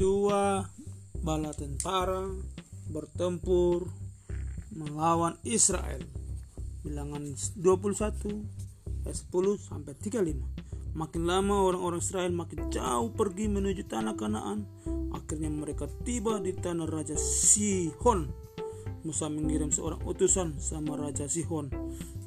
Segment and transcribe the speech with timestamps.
[0.00, 0.64] dua
[1.20, 2.24] bala tentara
[2.88, 3.84] bertempur
[4.72, 6.00] melawan Israel.
[6.80, 10.96] Bilangan 21 ayat 10 sampai 35.
[10.96, 14.64] Makin lama orang-orang Israel makin jauh pergi menuju tanah Kanaan.
[15.12, 18.32] Akhirnya mereka tiba di tanah Raja Sihon.
[19.04, 21.68] Musa mengirim seorang utusan sama Raja Sihon.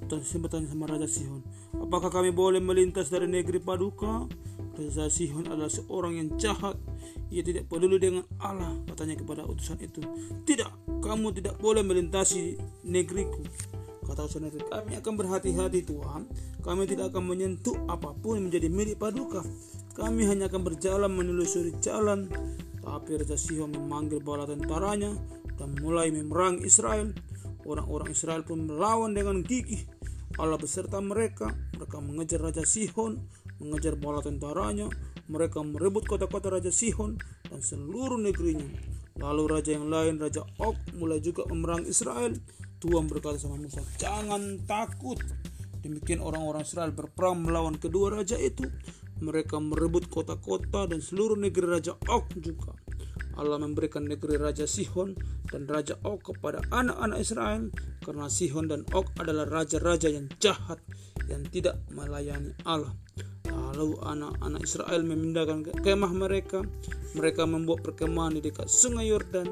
[0.06, 1.42] Dan bertanya sama Raja Sihon,
[1.74, 4.30] apakah kami boleh melintas dari negeri Paduka?
[4.74, 6.74] Raja Sihon adalah seorang yang jahat.
[7.30, 10.02] Ia tidak peduli dengan Allah, katanya kepada utusan itu.
[10.50, 12.58] Tidak, kamu tidak boleh melintasi
[12.90, 13.46] negeriku.
[14.02, 16.26] Kata utusan itu, kami akan berhati-hati Tuhan.
[16.66, 19.46] Kami tidak akan menyentuh apa pun menjadi milik paduka.
[19.94, 22.26] Kami hanya akan berjalan menelusuri jalan.
[22.82, 25.14] Tapi Raja Sihon memanggil bala tentaranya
[25.56, 27.14] dan mulai memerangi Israel.
[27.64, 29.86] Orang-orang Israel pun melawan dengan gigih.
[30.42, 31.54] Allah beserta mereka.
[31.78, 33.22] Mereka mengejar Raja Sihon
[33.64, 34.92] mengejar bala tentaranya,
[35.32, 37.16] mereka merebut kota-kota Raja Sihon
[37.48, 38.68] dan seluruh negerinya.
[39.24, 42.34] Lalu raja yang lain, Raja Og, mulai juga memerang Israel.
[42.82, 45.22] Tuhan berkata sama Musa, jangan takut.
[45.80, 48.68] Demikian orang-orang Israel berperang melawan kedua raja itu.
[49.24, 52.76] Mereka merebut kota-kota dan seluruh negeri Raja Og juga.
[53.34, 55.16] Allah memberikan negeri Raja Sihon
[55.48, 57.64] dan Raja Og kepada anak-anak Israel
[58.04, 60.78] karena Sihon dan Og adalah raja-raja yang jahat
[61.32, 62.94] yang tidak melayani Allah.
[63.74, 66.62] Lalu anak-anak Israel memindahkan kemah mereka.
[67.18, 69.50] Mereka membuat perkemahan di dekat sungai Yordan.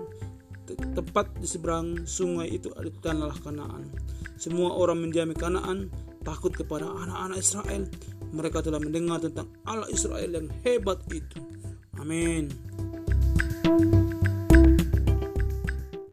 [0.72, 3.92] Tepat di seberang sungai itu ada tanah Kanaan.
[4.40, 5.92] Semua orang mendiami Kanaan
[6.24, 7.84] takut kepada anak-anak Israel.
[8.32, 11.44] Mereka telah mendengar tentang Allah Israel yang hebat itu.
[12.00, 12.48] Amin.